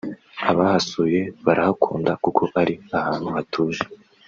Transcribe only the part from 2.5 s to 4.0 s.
ari ahantu hatuje